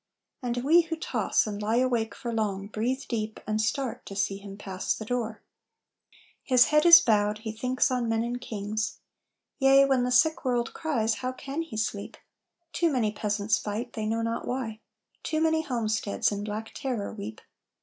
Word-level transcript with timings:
And 0.41 0.57
we 0.63 0.81
who 0.81 0.95
toss 0.95 1.45
and 1.45 1.61
lie 1.61 1.75
awake 1.75 2.15
for 2.15 2.33
long 2.33 2.65
Breathe 2.65 3.03
deep, 3.07 3.39
and 3.45 3.61
start, 3.61 4.03
to 4.07 4.15
see 4.15 4.37
him 4.37 4.57
pass 4.57 4.95
the 4.95 5.05
door. 5.05 5.43
His 6.41 6.65
head 6.73 6.87
is 6.87 6.99
bowed. 6.99 7.37
He 7.45 7.51
thinks 7.51 7.91
on 7.91 8.09
men 8.09 8.23
and 8.23 8.41
kings. 8.41 8.97
Yea, 9.59 9.85
when 9.85 10.03
the 10.03 10.09
sick 10.11 10.43
world 10.43 10.73
cries, 10.73 11.13
how 11.21 11.31
can 11.31 11.61
he 11.61 11.77
sleep? 11.77 12.17
Too 12.73 12.91
many 12.91 13.11
peasants 13.11 13.59
fight, 13.59 13.93
they 13.93 14.07
know 14.07 14.23
not 14.23 14.47
why, 14.47 14.79
Too 15.21 15.39
many 15.39 15.61
homesteads 15.61 16.31
in 16.31 16.43
black 16.45 16.71
terror 16.73 17.13
weep. 17.13 17.39